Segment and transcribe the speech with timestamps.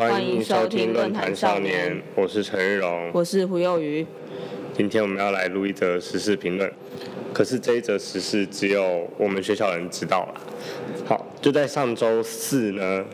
[0.00, 4.06] 欢迎收听论坛少年，我是陈日荣，我是胡幼瑜。
[4.72, 6.72] 今天我们要来录一则时事评论，
[7.34, 10.40] 可是这一则时事只有我们学校人知道了。
[11.04, 13.04] 好，就在上周四呢，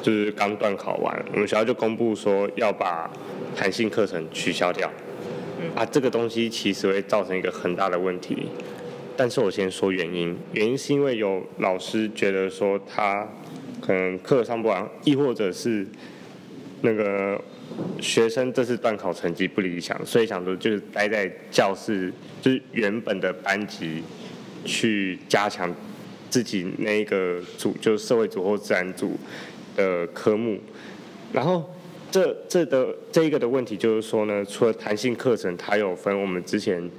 [0.00, 3.10] 就是刚断考完，我们学校就公布说要把
[3.54, 4.90] 弹性课程取消掉。
[5.74, 8.48] 啊，这个东西其实会造成一个很大的问题。
[9.18, 13.28] 但是我先说原因，原因是因为有老师觉得说他
[13.82, 15.86] 可能课上不完，亦或者是
[16.82, 17.40] 那个
[18.00, 24.02] 学生这次段考成绩不理想，所以想说就是待在教室，就是原本的班级
[24.64, 25.74] 去加强
[26.28, 29.18] 自己那个组，就是社会组或自然组
[29.74, 30.60] 的科目。
[31.32, 31.74] 然后
[32.10, 36.90] 这这的这一个的问题就是说呢，除了弹性课程，它有分我们之前。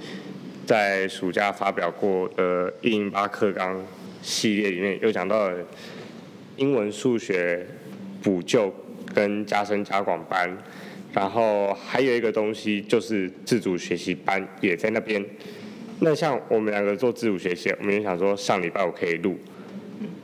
[0.66, 3.86] 在暑假发表过的一零八课纲
[4.22, 5.52] 系列里面，有讲到
[6.56, 7.68] 英文、数学
[8.22, 8.74] 补救
[9.14, 10.58] 跟加深加广班，
[11.14, 15.24] 然后还有一个东西就是自主学习班也在那边。
[16.00, 19.38] 那像我们两个做自主学习，我们就想说上礼拜我可以录，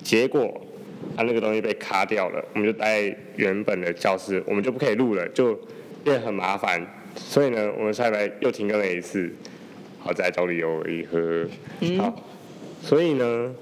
[0.04, 0.60] 结果
[1.16, 5.54] 他那个东西被卡掉了，我们就待原本的教室，我们就不可以录了，就
[6.04, 6.86] 变得很麻烦。
[7.16, 9.32] 所以呢，我们下礼拜又停更了一次。
[10.00, 11.46] 好，再找理由一喝。
[11.98, 12.24] 好，
[12.82, 13.54] 所以呢，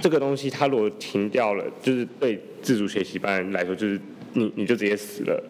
[0.00, 4.00] 这个东西它如果停掉了，就是对自主学习班来说，就是
[4.34, 5.42] 你你就直接死了，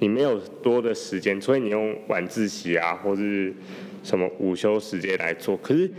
[0.00, 3.52] 你没有多的时间，所以你用晚自习啊，或是
[4.02, 5.56] 什么午休时间来做。
[5.56, 5.90] 可是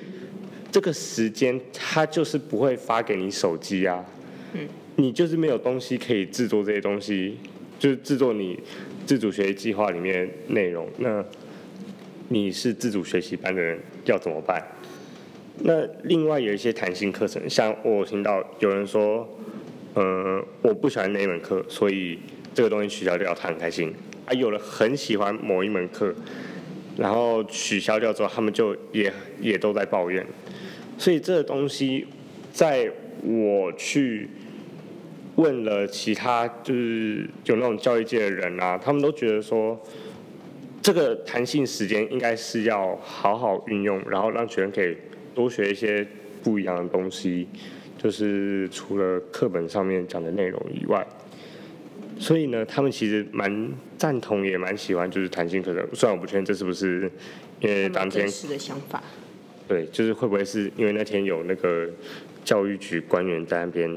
[0.72, 4.06] 这个时间它就是不会发给你手机啊，
[4.96, 7.38] 你就是没有东西可以制作这些东西，
[7.80, 8.60] 就是制作你
[9.06, 11.24] 自主学习计划里面内容那。
[12.30, 14.62] 你是自主学习班的人要怎么办？
[15.60, 19.28] 那另外有一些弹性课程，像我听到有人说，
[19.96, 22.20] 呃，我不喜欢那一门课，所以
[22.54, 23.94] 这个东西取消掉，他很开心。
[24.26, 26.14] 啊，有了很喜欢某一门课，
[26.98, 30.26] 然后取消掉之后，他们就也也都在抱怨。
[30.98, 32.06] 所以这个东西，
[32.52, 32.92] 在
[33.24, 34.30] 我去
[35.36, 39.80] 问了其他就是有那种教育界的人啊，他们都觉得说。
[40.80, 44.96] 这个弹性时间应该是要好好运用，然后让学生可以
[45.38, 46.04] 多学一些
[46.42, 47.48] 不一样的东西，
[47.96, 51.06] 就是除了课本上面讲的内容以外，
[52.18, 55.88] 所以呢，他们其实蛮赞同，也蛮喜欢就是弹性课程。
[55.94, 57.12] 虽然我不确定这是不是
[57.60, 59.04] 因为当天的想法，
[59.68, 61.88] 对，就是会不会是因为那天有那个
[62.44, 63.88] 教育局官员在那边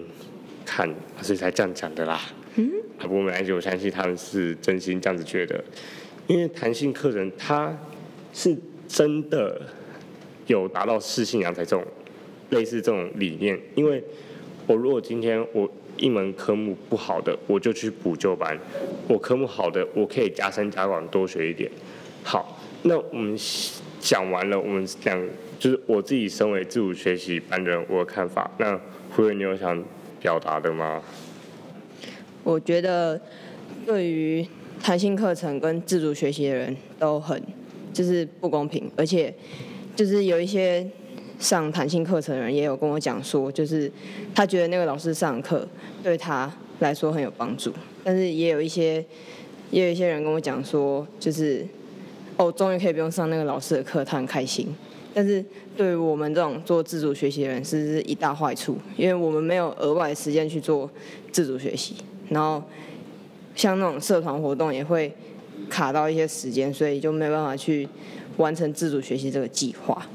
[0.67, 0.87] 看，
[1.23, 2.21] 所以才这样讲的啦。
[2.57, 5.65] 嗯，不过没关系，我相信他们是真心这样子觉得。
[6.27, 7.75] 因为弹性课程，它
[8.33, 8.55] 是
[8.87, 9.61] 真的
[10.51, 11.85] 有达到视信扬才这种
[12.51, 13.59] 类似这种理念。
[13.75, 14.03] 因为
[14.67, 18.57] 我如果今天我一门科目不好的，我就去补救班；
[19.09, 21.71] 我科目好的，我可以加深加广多学一点。
[22.23, 23.37] 好，那我们
[24.01, 25.21] 讲完了，我们讲
[25.59, 28.51] 就是我自己身为自主学习班的人，我的看法。
[28.59, 28.79] 那
[29.11, 29.83] 胡瑞，你有想
[30.21, 31.03] 表达的吗？
[32.45, 33.21] 我觉得
[33.87, 34.47] 对于。
[34.83, 37.39] 弹性课程跟自主学习的人都很
[37.93, 39.31] 就是不公平，而且
[40.01, 40.89] 就是有一些
[41.39, 43.93] 上弹性课程的人也有跟我讲说，就是
[44.35, 45.69] 他觉得那个老师上课
[46.03, 47.71] 对他来说很有帮助，
[48.03, 49.05] 但是也有一些
[49.71, 51.67] 也有一些人跟我讲说，就是
[52.39, 54.75] 哦，终于可以不用上那个老师的课，他很开心。
[55.13, 55.45] 但是
[55.77, 60.89] 对于我们这种做自主学习的人，是一大坏处，因为我们没有额外的时间去做
[61.31, 61.97] 自主学习，
[62.31, 62.63] 然后。
[63.57, 65.13] 像那种社团活动也会
[65.69, 67.89] 卡到一些时间，所以就没办法去
[68.37, 70.07] 完成自主学习这个计划。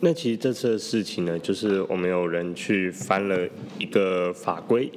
[0.00, 3.46] 那其实这次的事情呢，就是我们有人去翻了
[3.78, 4.90] 一个法规，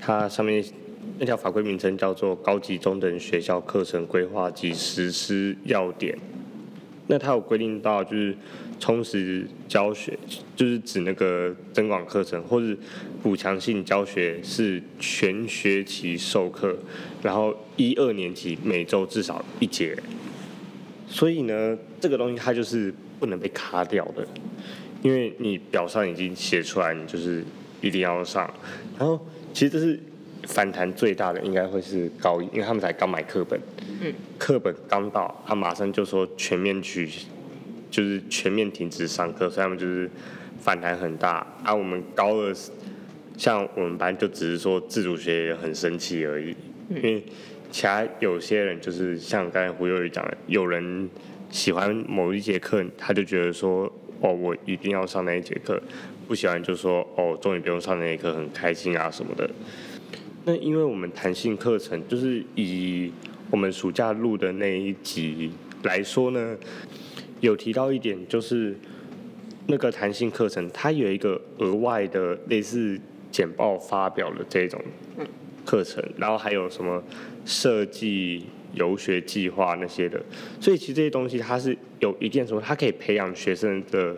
[0.00, 0.64] 它上面
[1.18, 6.14] 那条法规名称叫做《高级中等学校课程规划及实施要点》。
[7.10, 8.34] 那它有规定到，就是
[8.78, 10.16] 充实教学，
[10.54, 12.74] 就是指那个增广课程或者
[13.20, 16.76] 补强性教学是全学期授课，
[17.20, 19.98] 然后一二年级每周至少一节。
[21.08, 24.24] 所以呢，这个东西它就是不能被卡掉的，
[25.02, 27.42] 因为你表上已经写出来，你就是
[27.80, 28.48] 一定要上。
[28.96, 29.20] 然后
[29.52, 29.98] 其实这是
[30.46, 33.60] 反弹最大的，应该会是高一，因为他们才刚买课本。
[34.38, 37.08] 课本刚到，他马上就说全面取，
[37.90, 40.10] 就是全面停止上课，所以他们就是
[40.58, 41.46] 反弹很大。
[41.62, 42.54] 啊，我们高二，
[43.36, 46.56] 像我们班就只是说自主学也很生气而已，
[46.88, 47.22] 因为
[47.70, 51.08] 其他有些人就是像刚才胡友宇讲的，有人
[51.50, 55.80] 喜欢某一节课，他就觉得说，哦，我一定要上那一节课，
[56.26, 59.48] 不喜欢就说，哦，终于不用上那一课，很开心啊什么的。
[60.44, 63.12] 那因为我们弹性课程就是以
[63.50, 65.50] 我们暑假录的那一集
[65.82, 66.56] 来说呢，
[67.40, 68.74] 有提到一点就是
[69.66, 72.98] 那个弹性课程它有一个额外的类似
[73.30, 74.80] 简报发表的这种
[75.64, 77.02] 课程，然后还有什么
[77.44, 80.20] 设计游学计划那些的，
[80.58, 84.16] 所以其实这些东西它是有一定说它可以培养学生的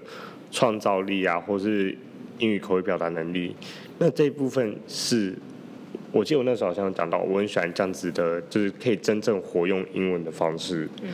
[0.50, 1.96] 创造力啊，或是
[2.38, 3.56] 英语口语表达能力。
[3.98, 5.36] 那这一部分是，
[6.12, 10.88] 我记得我那时候好像讲到，我很喜欢这样子的，就是可以真正活用英文的方式。
[11.02, 11.08] 嗯。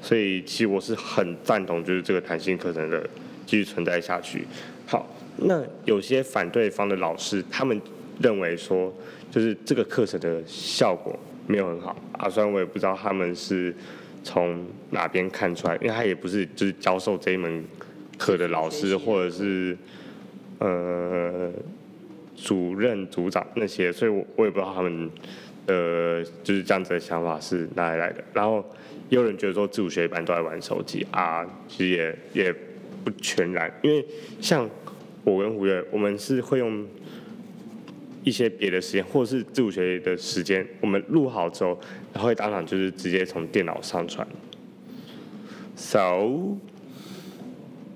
[0.00, 3.02] 所以其实我是很赞同，就是这个弹性课程的
[3.46, 4.46] 继续存在下去。
[4.86, 5.08] 好，
[5.38, 7.80] 那有些反对方的老师，他们
[8.20, 8.94] 认为说，
[9.30, 12.28] 就是这个课程的效果没有很好啊。
[12.28, 13.74] 虽然我也不知道他们是
[14.22, 17.64] 从哪边看出来，因为他也不是就是教授这一门
[18.18, 19.76] 课的老师，或者是
[20.58, 21.50] 呃。
[22.36, 25.10] 主任、组长那些，所以我我也不知道他们，
[25.66, 28.22] 呃，就是这样子的想法是哪里来的。
[28.32, 28.64] 然后
[29.08, 32.54] 也有人觉得说自主学习班都在玩手机啊，其实也也
[33.04, 34.04] 不全然，因为
[34.40, 34.68] 像
[35.22, 36.84] 我跟胡月，我们是会用
[38.24, 41.78] 一些别的时间，或者是自主学习的时间，我们录好之后，
[42.12, 44.26] 然后会当场就是直接从电脑上传。
[45.76, 46.58] So，我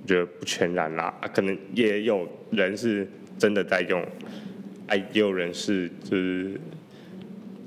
[0.06, 3.08] 觉得不全然啦，可能也有人是。
[3.38, 4.05] 真的在用，
[4.88, 6.61] 哎，也有人是就是，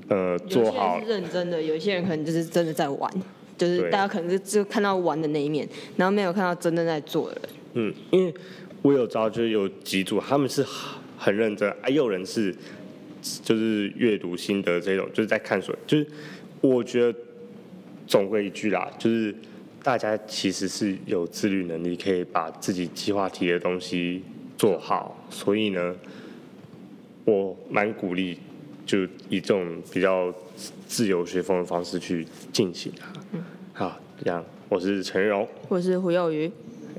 [0.08, 3.10] 呃，做好认真的，有一些人可能就是真的在玩，
[3.56, 5.66] 就是大家可能是只有看到玩的那一面，
[5.96, 7.50] 然后没有看到真正在做的人。
[7.74, 8.34] 嗯，因为
[8.82, 10.62] 我有知道，就是有几组他们是
[11.16, 12.54] 很认真，哎，有人是
[13.42, 16.06] 就是阅读心得这种，就是在看书，就是
[16.60, 17.18] 我觉得
[18.06, 19.34] 总归一句啦，就是
[19.82, 24.22] 大家其实是有自律能力，可以把自己计划题的东西。
[24.62, 25.92] 做好，所以呢，
[27.24, 28.38] 我蛮鼓励，
[28.86, 30.32] 就以这种比较
[30.86, 33.08] 自由学风的方式去进行它。
[33.32, 33.42] 嗯，
[33.72, 36.48] 好，这样，我是陈荣，我是胡幼瑜，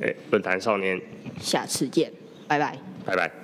[0.01, 0.99] 哎，论坛少年，
[1.39, 2.11] 下次见，
[2.49, 3.42] 拜拜，拜拜。